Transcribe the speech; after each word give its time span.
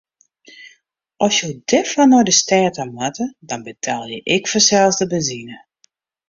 As 1.25 1.33
jo 1.39 1.49
derfoar 1.71 2.07
nei 2.09 2.23
de 2.27 2.33
stêd 2.41 2.71
ta 2.75 2.83
moatte, 2.95 3.25
dan 3.47 3.61
betelje 3.67 4.17
ik 4.35 4.43
fansels 4.51 4.95
de 4.99 5.05
benzine. 5.11 5.55